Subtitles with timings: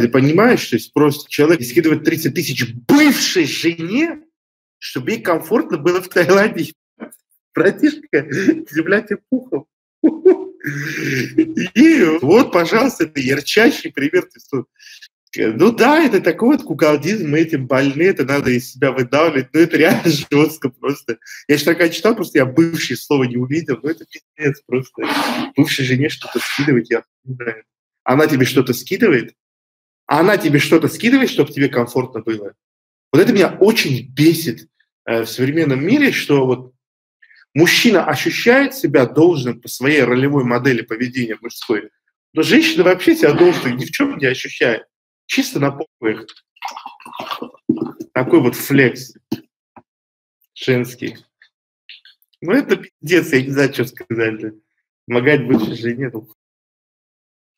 [0.00, 4.20] Ты понимаешь, то есть просто человек скидывает 30 тысяч бывшей жене,
[4.78, 6.72] чтобы ей комфортно было в Таиланде.
[7.54, 8.26] Братишка,
[8.70, 9.66] земля тебе пухом.
[11.74, 14.28] И вот, пожалуйста, это ярчайший пример.
[15.36, 19.60] Ну да, это такой вот куколдизм, мы этим больны, это надо из себя выдавливать, но
[19.60, 21.18] это реально жестко просто.
[21.48, 25.02] Я еще такая читал, просто я бывшее слово не увидел, но это пиздец просто.
[25.56, 27.64] Бывшей жене что-то скидывать, я не знаю.
[28.04, 29.34] Она тебе что-то скидывает,
[30.08, 32.54] а она тебе что-то скидывает, чтобы тебе комфортно было.
[33.12, 34.68] Вот это меня очень бесит
[35.04, 36.72] э, в современном мире, что вот
[37.54, 41.90] мужчина ощущает себя должным по своей ролевой модели поведения мужской,
[42.32, 44.86] но женщина вообще себя должна ни в чем не ощущает.
[45.26, 46.26] Чисто на попах.
[48.14, 49.12] Такой вот флекс
[50.54, 51.18] женский.
[52.40, 54.40] Ну, это пиздец, я не знаю, что сказать.
[55.06, 56.10] Помогать бывшей жене.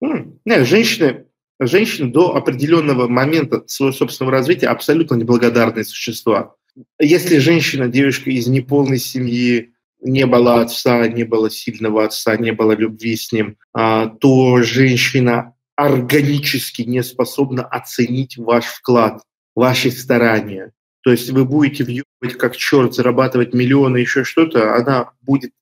[0.00, 0.40] Ну.
[0.44, 1.26] Не, женщины,
[1.66, 6.54] женщины до определенного момента своего собственного развития абсолютно неблагодарные существа.
[6.98, 12.72] Если женщина, девушка из неполной семьи, не было отца, не было сильного отца, не было
[12.72, 19.22] любви с ним, а, то женщина органически не способна оценить ваш вклад,
[19.54, 20.72] ваши старания.
[21.02, 25.52] То есть вы будете въебать как черт, зарабатывать миллионы, еще что-то, она будет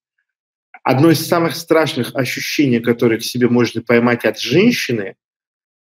[0.83, 5.17] одно из самых страшных ощущений, которые к себе можно поймать от женщины,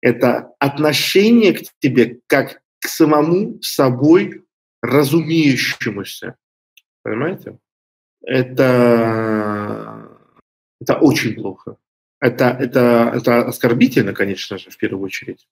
[0.06, 4.46] это отношение к тебе как к самому собой
[4.84, 6.36] разумеющемуся.
[7.02, 7.58] Понимаете?
[8.22, 10.08] Это,
[10.80, 11.78] это очень плохо.
[12.20, 15.48] Это, это, это оскорбительно, конечно же, в первую очередь.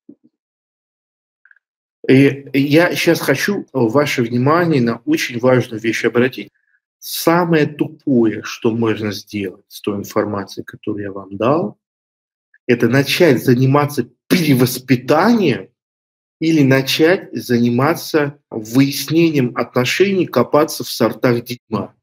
[2.07, 6.51] И я сейчас хочу ваше внимание на очень важную вещь обратить.
[6.99, 11.79] Самое тупое, что можно сделать с той информацией, которую я вам дал,
[12.67, 15.69] это начать заниматься перевоспитанием
[16.39, 21.93] или начать заниматься выяснением отношений, копаться в сортах дерьма.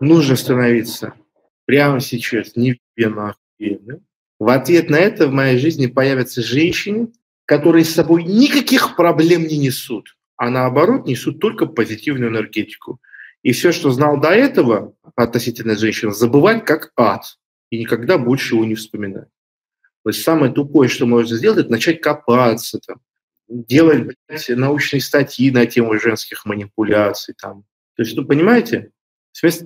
[0.00, 1.14] Нужно становиться
[1.66, 3.36] прямо сейчас не охуенно.
[4.38, 7.12] В ответ на это в моей жизни появятся женщины,
[7.44, 13.00] которые с собой никаких проблем не несут, а наоборот несут только позитивную энергетику.
[13.42, 17.24] И все, что знал до этого относительно женщин, забывать как ад
[17.70, 19.28] и никогда больше его не вспоминать.
[20.02, 23.00] То есть самое тупое, что можно сделать, это начать копаться, там,
[23.48, 27.34] делать блядь, научные статьи на тему женских манипуляций.
[27.40, 27.64] Там.
[27.96, 28.92] То есть, ну, понимаете,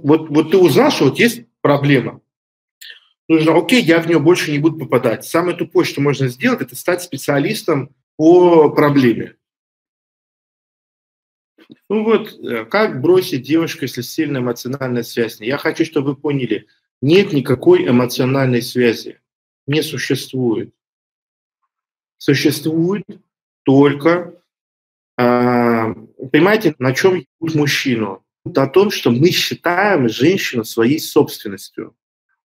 [0.03, 2.21] вот, вот ты узнал, что вот есть проблема.
[3.29, 5.25] Нужно, окей, я в нее больше не буду попадать.
[5.25, 9.37] Самое тупое, что можно сделать, это стать специалистом по проблеме.
[11.89, 15.41] Ну вот, э, как бросить девушку, если сильная эмоциональная связь?
[15.41, 16.67] Я хочу, чтобы вы поняли,
[17.05, 19.21] нет никакой эмоциональной связи.
[19.67, 20.73] Не существует.
[22.17, 23.05] Существует
[23.63, 24.35] только,
[25.19, 25.95] э,
[26.33, 28.25] понимаете, на чем мужчину?
[28.55, 31.95] о том, что мы считаем женщину своей собственностью.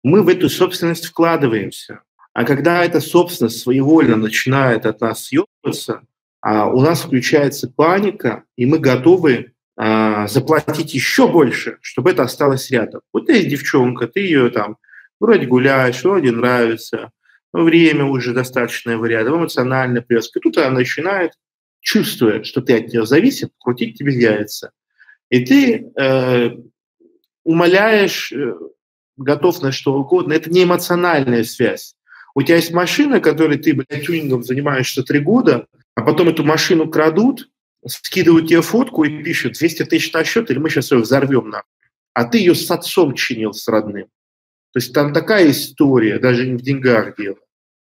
[0.02, 2.02] Мы в эту собственность вкладываемся.
[2.32, 6.02] А когда эта собственность своевольно начинает от нас съебываться,
[6.40, 12.70] а у нас включается паника, и мы готовы а, заплатить еще больше, чтобы это осталось
[12.70, 13.00] рядом.
[13.12, 14.76] Вот есть девчонка, ты ее там
[15.18, 17.10] вроде гуляешь, вроде нравится,
[17.52, 20.38] время уже достаточное рядом, эмоциональная привязка.
[20.38, 21.32] И тут она начинает,
[21.80, 24.70] чувствуя, что ты от нее зависит, крутить тебе яйца.
[25.30, 26.50] И ты э,
[27.44, 28.54] умоляешь, э,
[29.16, 30.32] готов на что угодно.
[30.32, 31.96] Это не эмоциональная связь.
[32.34, 36.88] У тебя есть машина, которой ты, блядь, тюнингом занимаешься три года, а потом эту машину
[36.88, 37.48] крадут,
[37.86, 41.68] скидывают тебе фотку и пишут 200 тысяч на счет, или мы сейчас ее взорвем нахуй.
[42.12, 44.06] А ты ее с отцом чинил, с родным.
[44.72, 47.38] То есть там такая история, даже не в деньгах дело.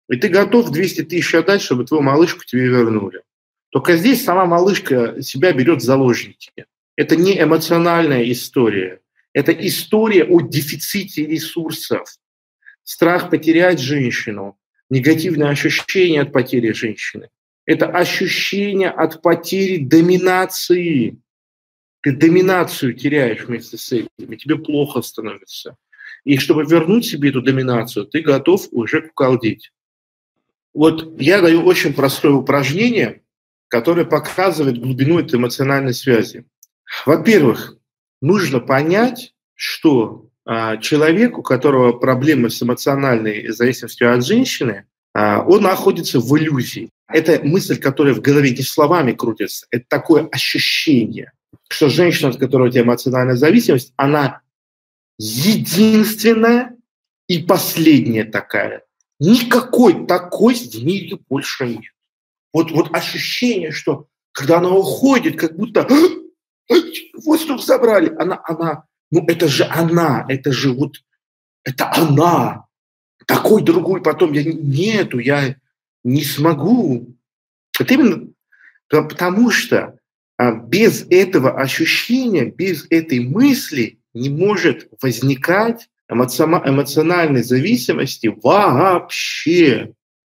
[0.10, 3.22] И ты готов 200 тысяч отдать, чтобы твою малышку тебе вернули.
[3.70, 6.52] Только здесь сама малышка себя берет в заложники.
[6.98, 9.00] Это не эмоциональная история.
[9.34, 12.04] Это история о дефиците ресурсов.
[12.84, 14.58] Страх потерять женщину,
[14.90, 17.30] негативное ощущение от потери женщины.
[17.72, 21.22] Это ощущение от потери доминации.
[22.02, 25.78] Ты доминацию теряешь вместе с этим, и тебе плохо становится.
[26.26, 29.72] И чтобы вернуть себе эту доминацию, ты готов уже куколдить.
[30.74, 33.22] Вот я даю очень простое упражнение,
[33.70, 36.44] которое показывает глубину этой эмоциональной связи.
[37.06, 37.78] Во-первых,
[38.22, 45.64] нужно понять, что а, человек, у которого проблемы с эмоциональной зависимостью от женщины, а, он
[45.64, 46.90] находится в иллюзии.
[47.14, 51.32] Это мысль, которая в голове не словами крутится, это такое ощущение,
[51.70, 54.42] что женщина, от которой у тебя эмоциональная зависимость, она
[55.18, 56.76] единственная
[57.28, 58.84] и последняя такая.
[59.20, 61.94] Никакой такой в мире больше нет.
[62.54, 65.88] Вот, вот ощущение, что когда она уходит, как будто
[67.24, 70.96] воздух забрали, она, она, ну это же она, это же вот,
[71.64, 72.66] это она.
[73.28, 75.56] Такой другой потом я нету, я
[76.04, 77.16] не смогу.
[77.80, 78.32] Это именно
[78.92, 79.98] потому что
[80.38, 89.94] а, без этого ощущения, без этой мысли не может возникать эмоциональной зависимости вообще.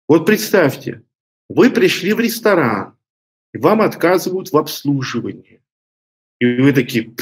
[0.08, 1.04] Вот представьте,
[1.50, 2.96] вы пришли в ресторан,
[3.54, 5.62] и вам отказывают в обслуживании.
[6.40, 7.14] И вы такие,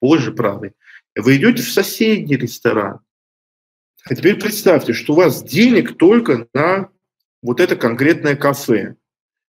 [0.00, 0.72] боже правый.
[1.14, 3.00] Вы идете в соседний ресторан.
[4.04, 6.90] А теперь представьте, что у вас денег только на
[7.42, 8.96] вот это конкретное кафе.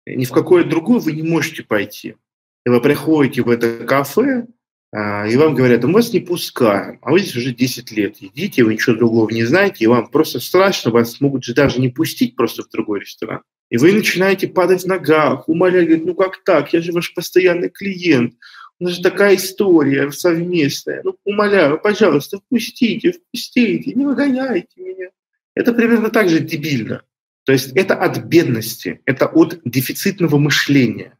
[0.06, 2.16] Ни в какое другое вы не можете пойти.
[2.64, 4.46] И вы приходите в это кафе,
[4.90, 8.64] а, и вам говорят, мы вас не пускаем, а вы здесь уже 10 лет идите,
[8.64, 12.36] вы ничего другого не знаете, и вам просто страшно, вас могут же даже не пустить
[12.36, 13.42] просто в другой ресторан.
[13.70, 17.68] И вы начинаете падать в ногах, умолять, говорить, ну как так, я же ваш постоянный
[17.68, 18.34] клиент,
[18.80, 25.08] у нас же такая история совместная, ну умоляю, пожалуйста, впустите, впустите, не выгоняйте меня.
[25.54, 27.02] Это примерно так же дебильно.
[27.48, 31.16] То есть это от бедности, это от дефицитного мышления.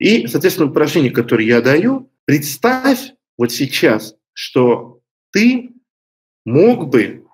[0.00, 5.00] И, соответственно, упражнение, которое я даю, Представь вот сейчас, что
[5.32, 5.70] ты
[6.44, 7.24] мог бы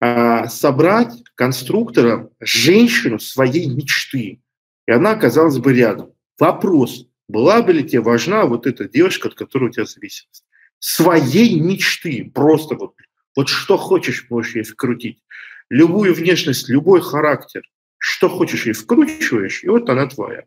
[0.00, 4.40] а, собрать конструктором женщину своей мечты,
[4.86, 6.12] и она оказалась бы рядом.
[6.38, 10.46] Вопрос, была бы ли тебе важна вот эта девушка, от которой у тебя зависимость?
[10.78, 12.94] Своей мечты, просто вот,
[13.34, 15.22] вот что хочешь, можешь ей вкрутить.
[15.70, 17.62] Любую внешность, любой характер,
[17.98, 20.44] что хочешь ей вкручиваешь, и вот она твоя.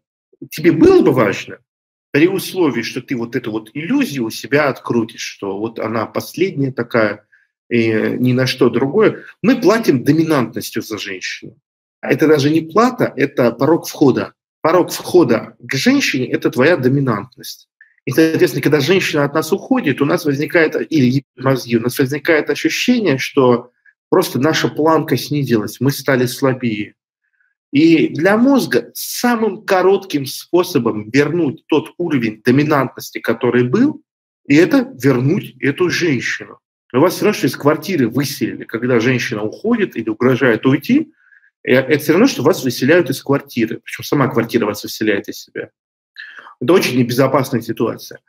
[0.50, 1.60] Тебе было бы важно?
[2.12, 6.72] при условии, что ты вот эту вот иллюзию у себя открутишь, что вот она последняя
[6.72, 7.26] такая,
[7.70, 11.56] и ни на что другое, мы платим доминантностью за женщину.
[12.02, 14.34] Это даже не плата, это порог входа.
[14.62, 17.70] Порог входа к женщине– это твоя доминантность.
[18.06, 22.50] И, соответственно, когда женщина от нас уходит, у нас возникает, или мозги, у нас возникает
[22.50, 23.72] ощущение, что
[24.10, 26.96] просто наша планка снизилась, мы стали слабее.
[27.72, 34.02] И для мозга самым коротким способом вернуть тот уровень доминантности, который был,
[34.48, 36.60] и это вернуть эту женщину.
[36.92, 41.12] Но вас все равно, что из квартиры выселили, когда женщина уходит или угрожает уйти,
[41.64, 43.80] э, это все равно, что вас выселяют из квартиры.
[43.84, 45.70] Причем сама квартира вас выселяет из себя.
[46.60, 48.20] Это очень небезопасная ситуация.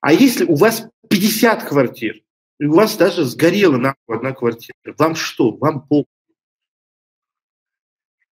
[0.00, 2.20] А если у вас 50 квартир,
[2.58, 5.52] и у вас даже сгорела на одна квартира, вам что?
[5.56, 6.06] Вам пол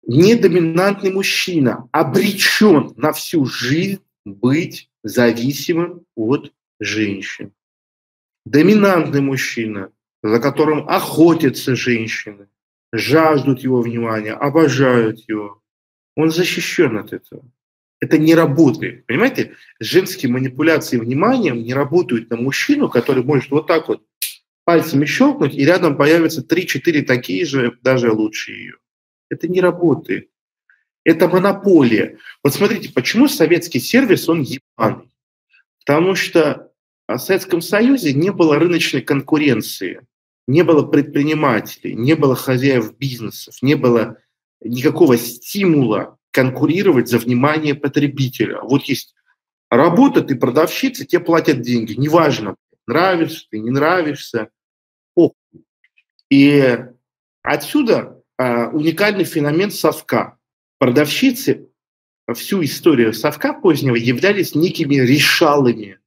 [0.07, 7.54] недоминантный мужчина обречен на всю жизнь быть зависимым от женщин.
[8.45, 9.92] Доминантный мужчина,
[10.22, 12.48] за которым охотятся женщины,
[12.92, 15.62] жаждут его внимания, обожают его,
[16.16, 17.44] он защищен от этого.
[18.00, 19.06] Это не работает.
[19.06, 24.03] Понимаете, женские манипуляции вниманием не работают на мужчину, который может вот так вот
[24.65, 28.75] пальцами щелкнуть, и рядом появятся 3-4 такие же, даже лучше ее.
[29.30, 30.30] Это не работает.
[31.03, 32.18] Это монополия.
[32.44, 35.09] Вот смотрите, почему советский сервис, он ебаный?
[35.86, 36.71] Потому что
[37.07, 40.01] в Советском Союзе не было рыночной конкуренции,
[40.48, 44.18] не было предпринимателей, не было хозяев бизнесов, не было
[44.62, 48.60] никакого стимула конкурировать за внимание потребителя.
[48.62, 49.15] Вот есть
[49.70, 51.94] работа, ты продавщица, тебе платят деньги.
[51.94, 54.50] Неважно, нравишься ты, не нравишься.
[55.15, 55.32] О.
[56.30, 56.77] И
[57.42, 60.38] отсюда а, уникальный феномен совка.
[60.77, 61.70] Продавщицы
[62.34, 66.00] всю историю совка позднего являлись некими решалами.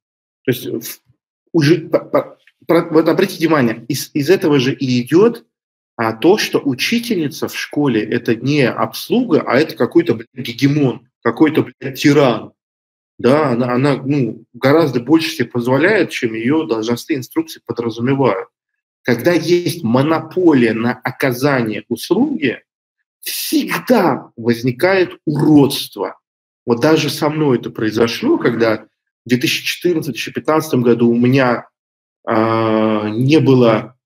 [0.45, 1.01] То есть
[1.53, 1.89] уже,
[2.69, 5.47] вот обратите внимание, из, из этого же и идет
[5.99, 11.67] а, то, что учительница в школе– это не обслуга, а это какой-то блядь, гегемон, какой-то
[11.79, 12.53] блядь, тиран.
[13.19, 18.49] Да, она, она ну, гораздо больше себе позволяет, чем ее должностные инструкции подразумевают
[19.09, 22.63] когда есть монополия на оказание услуги,
[23.21, 26.19] всегда возникает уродство.
[26.67, 28.85] Вот даже со мной это произошло, когда
[29.25, 31.69] в 2014-2015 году у меня
[32.29, 33.97] э, не было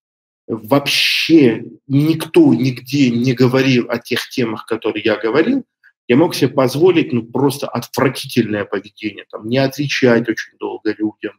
[0.56, 5.64] вообще, никто нигде не говорил о тех темах, которые я говорил,
[6.08, 11.38] я мог себе позволить ну, просто отвратительное поведение, там, не отвечать очень долго людям.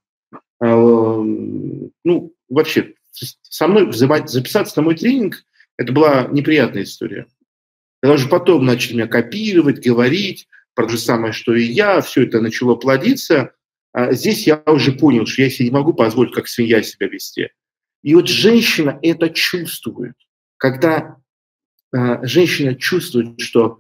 [0.62, 2.96] Э, ну, вообще
[3.42, 5.44] со мной записаться на мой тренинг,
[5.78, 7.28] это была неприятная история.
[8.02, 12.24] Когда уже потом начали меня копировать, говорить про то же самое, что и я, все
[12.24, 13.54] это начало плодиться.
[13.92, 17.50] А здесь я уже понял, что я себе не могу позволить, как свинья себя вести.
[18.04, 20.16] И вот женщина это чувствует,
[20.58, 21.18] когда
[21.94, 23.80] э, женщина чувствует, что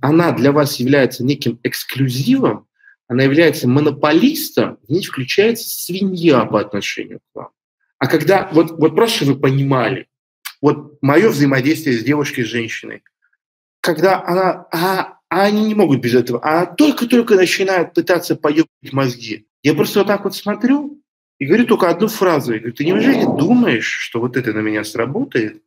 [0.00, 2.68] она для вас является неким эксклюзивом,
[3.08, 7.48] она является монополистом, в ней включается свинья по отношению к вам.
[7.98, 10.06] А когда, вот, вот просто вы понимали,
[10.60, 13.02] вот мое взаимодействие с девушкой, с женщиной,
[13.80, 19.46] когда она, а, а они не могут без этого, а только-только начинают пытаться поебать мозги.
[19.62, 21.00] Я просто вот так вот смотрю
[21.38, 22.52] и говорю только одну фразу.
[22.52, 25.62] Я говорю, ты неужели думаешь, что вот это на меня сработает?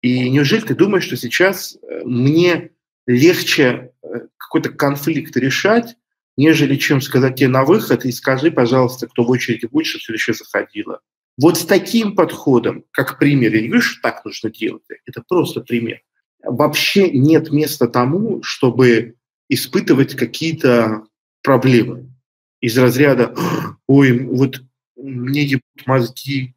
[0.00, 2.70] И неужели ты думаешь, что сейчас э, мне
[3.06, 4.06] легче э,
[4.36, 5.96] какой-то конфликт решать,
[6.36, 10.34] нежели чем сказать тебе на выход и скажи, пожалуйста, кто в очереди будет, чтобы следующее
[10.34, 11.00] заходило.
[11.38, 15.60] Вот с таким подходом, как пример, я не говорю, что так нужно делать, это просто
[15.60, 16.00] пример.
[16.42, 19.14] Вообще нет места тому, чтобы
[19.48, 21.04] испытывать какие-то
[21.42, 22.10] проблемы
[22.60, 23.34] из разряда
[23.86, 24.62] «Ой, вот
[25.02, 26.54] мне ебут мозги,